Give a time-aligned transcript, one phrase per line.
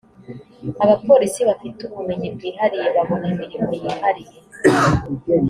[0.83, 4.37] abapolisi bafite ubumenyi bwihariye babona imirimo yihariye